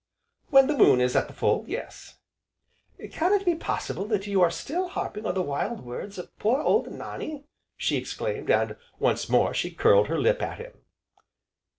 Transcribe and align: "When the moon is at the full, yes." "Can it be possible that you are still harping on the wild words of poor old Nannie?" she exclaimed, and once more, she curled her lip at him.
"When 0.49 0.65
the 0.65 0.75
moon 0.75 0.99
is 0.99 1.15
at 1.15 1.27
the 1.27 1.33
full, 1.35 1.63
yes." 1.67 2.15
"Can 3.11 3.33
it 3.33 3.45
be 3.45 3.53
possible 3.53 4.05
that 4.05 4.25
you 4.25 4.41
are 4.41 4.49
still 4.49 4.87
harping 4.87 5.27
on 5.27 5.35
the 5.35 5.43
wild 5.43 5.85
words 5.85 6.17
of 6.17 6.35
poor 6.39 6.59
old 6.59 6.91
Nannie?" 6.91 7.43
she 7.77 7.97
exclaimed, 7.97 8.49
and 8.49 8.77
once 8.97 9.29
more, 9.29 9.53
she 9.53 9.69
curled 9.69 10.07
her 10.07 10.17
lip 10.17 10.41
at 10.41 10.57
him. 10.57 10.73